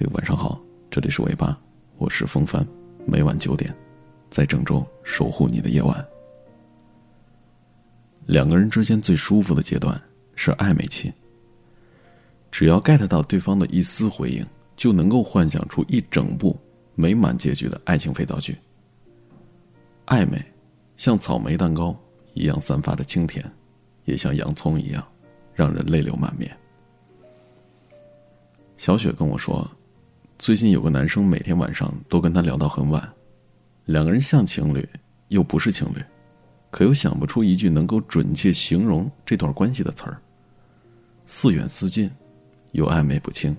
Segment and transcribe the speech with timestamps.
[0.00, 1.58] 嘿，晚上好，这里是尾巴，
[1.96, 2.64] 我是风帆，
[3.04, 3.74] 每晚九点，
[4.30, 6.06] 在郑州守护你的夜晚。
[8.24, 10.00] 两个人之间最舒服的阶段
[10.36, 11.12] 是暧昧期。
[12.52, 16.56] 只要 get 到对方的一丝回应，就能够幻想出一整部
[16.94, 18.56] 美满结局的爱情肥皂剧。
[20.06, 20.40] 暧昧，
[20.94, 21.92] 像草莓蛋糕
[22.34, 23.44] 一样散发着清甜，
[24.04, 25.04] 也像洋葱一样，
[25.56, 26.56] 让人泪流满面。
[28.76, 29.68] 小雪跟我说，
[30.38, 33.06] 最近有个男生每天晚上都跟她聊到很晚，
[33.86, 34.88] 两个人像情侣，
[35.26, 36.00] 又不是情侣，
[36.70, 40.22] 可又想不出一句能够准确形容这段关系的词儿。
[41.26, 42.08] 似远似近，
[42.70, 43.54] 又暧昧不清，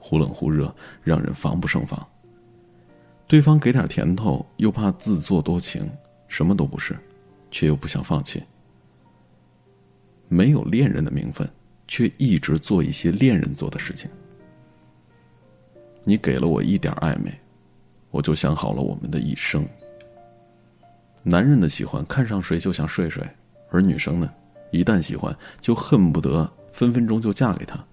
[0.00, 2.04] 忽冷忽热，让人防不胜防。
[3.28, 5.88] 对方给点甜头，又怕自作多情，
[6.26, 6.98] 什么都不是，
[7.52, 8.42] 却又不想放弃。
[10.28, 11.48] 没有恋人的名分，
[11.86, 14.10] 却一直做一些恋人做的事情。
[16.08, 17.36] 你给了我一点暧昧，
[18.12, 19.66] 我就想好了我们的一生。
[21.24, 23.20] 男人的喜欢看上谁就想睡睡，
[23.72, 24.32] 而女生呢，
[24.70, 27.84] 一旦喜欢就恨不得分分钟就嫁给他。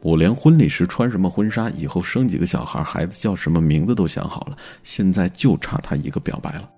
[0.00, 6.70] 我连婚礼时穿什么婚纱，以后生几个小孩，孩子叫什么名字都想好了，现在就差他一个表白了。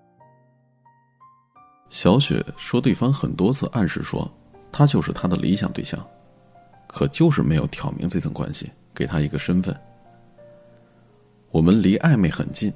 [1.91, 4.29] 小雪说，对方很多次暗示说，
[4.73, 6.05] 他就是他的理想对象，
[6.89, 9.73] 可就是没有挑明这层关系，给他一个身份。
[11.53, 12.73] 我们离暧昧很近，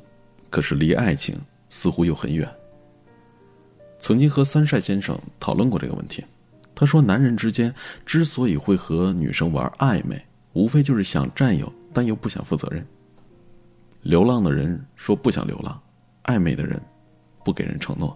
[0.51, 1.35] 可是离爱情
[1.71, 2.47] 似乎又很远。
[3.99, 6.23] 曾经和三晒先生讨论过这个问题，
[6.75, 12.87] 他说，男人之间之所以会和女生玩暧昧，无非就是想占有，但又不想负责任。
[14.03, 15.81] 流浪的人说不想流浪，
[16.25, 16.79] 暧昧的人
[17.43, 18.15] 不给人承诺。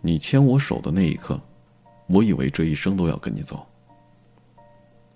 [0.00, 1.38] 你牵我手的那一刻，
[2.06, 3.66] 我以为这一生都要跟你走。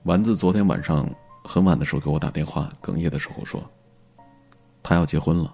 [0.03, 1.09] 丸子昨天晚上。
[1.45, 3.63] 很晚的时候给我打电话，哽咽的时候说
[4.83, 5.53] ：“他要结婚了。”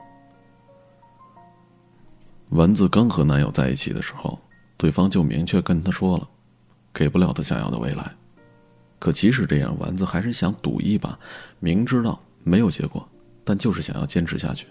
[2.50, 4.38] 丸子刚和男友在一起的时候，
[4.76, 6.28] 对方就明确跟他说了，
[6.92, 8.14] 给不了他想要的未来。
[8.98, 11.18] 可即使这样，丸子还是想赌一把，
[11.60, 13.06] 明知道没有结果，
[13.44, 14.66] 但就是想要坚持下去。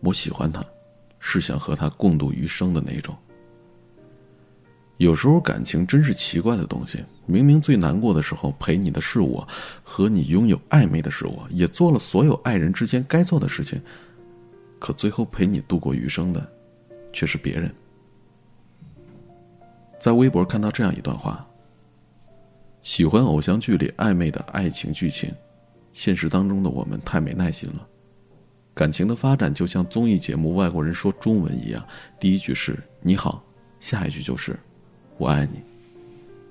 [0.00, 0.64] 我喜欢他，
[1.18, 3.16] 是想和他共度余生的那种。
[5.00, 9.48] 有时候感情真是奇怪的东西，明明最难过的时候陪你的是我，
[9.82, 13.80] 和你拥有暧昧的是我，也做了所有爱人之间该做的事情，
[14.78, 16.52] 可最后陪你度过余生的，
[17.14, 17.74] 却是别人。
[19.98, 21.48] 在微博看到这样一段话：
[22.82, 25.32] 喜欢偶像剧里暧昧的爱情剧情，
[25.94, 27.88] 现实当中的我们太没耐心了。
[28.74, 31.82] 感情的发展就像综艺节目外国人说中文一样，
[32.20, 33.42] 第一句是你好，
[33.80, 34.54] 下一句就是。
[35.20, 35.62] 我爱你，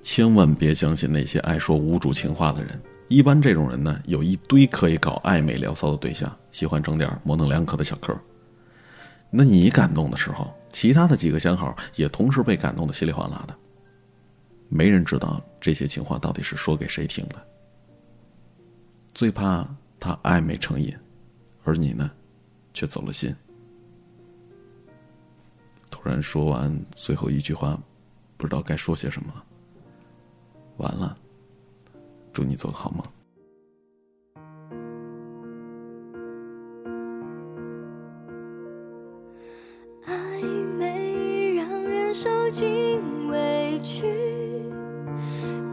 [0.00, 2.80] 千万别相信那些爱说无主情话的人。
[3.08, 8.16] 一般这种人呢，有一堆可以搞暧昧聊骚的对象，喜欢整点模棱两可的小嗑。
[9.28, 13.58] 那你感动的时候，其他的几个相好也同时被感动的稀里哗啦的。
[14.68, 17.44] 没人知道这些情话到底是说给谁听的。
[19.12, 20.96] 最怕他暧昧成瘾，
[21.64, 22.08] 而你呢，
[22.72, 23.34] 却走了心。
[25.90, 27.76] 突然说完最后一句话。
[28.40, 29.30] 不知道该说些什么。
[30.78, 31.14] 完了，
[32.32, 33.04] 祝你做个好梦。
[40.06, 40.40] 暧
[40.78, 44.06] 昧让人受尽委屈，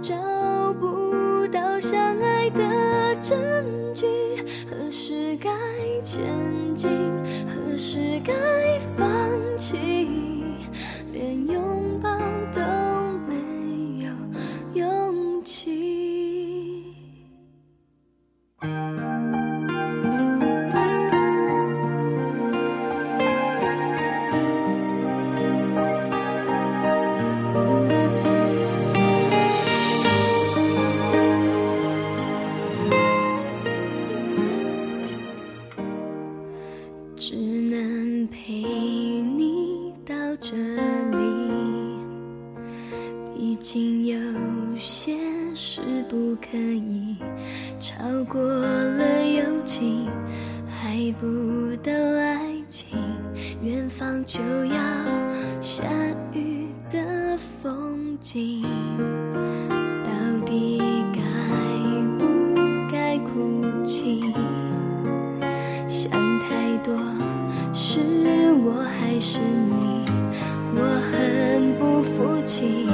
[0.02, 0.14] 找
[0.74, 3.40] 不到相爱的证
[3.96, 4.06] 据，
[4.70, 5.50] 何时该
[6.02, 6.90] 前进，
[7.48, 8.34] 何时该
[8.98, 9.08] 放
[37.18, 41.98] 只能陪你到这里。
[43.36, 44.18] 毕竟有
[44.78, 45.18] 些
[45.56, 47.16] 事不可以
[47.80, 50.06] 超过了友情
[50.70, 53.00] 还不到爱情
[53.64, 54.80] 远方就要
[55.60, 55.84] 下
[56.34, 58.64] 雨的风景。
[67.74, 68.00] 是
[68.54, 70.06] 我还是你？
[70.76, 70.82] 我
[71.12, 72.88] 很不服气，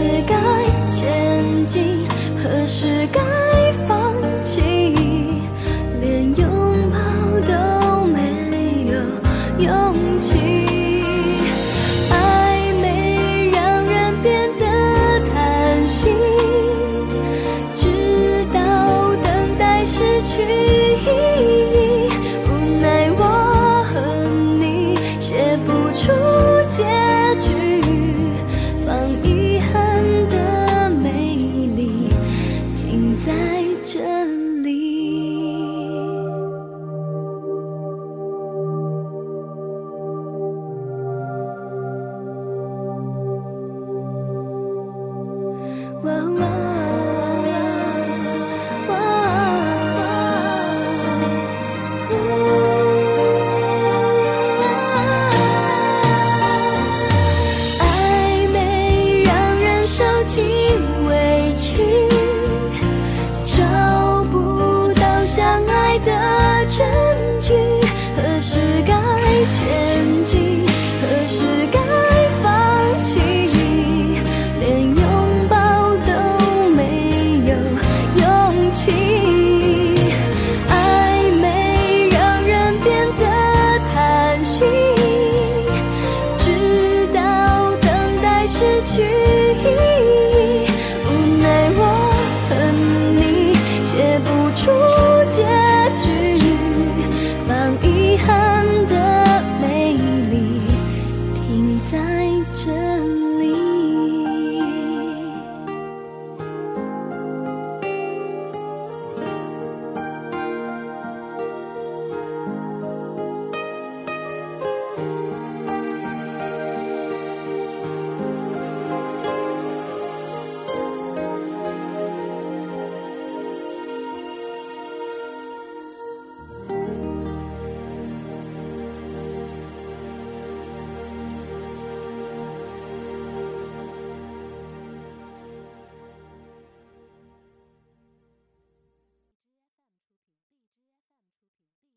[0.00, 0.39] 是刚